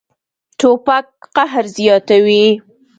[0.59, 2.45] توپک قهر زیاتوي.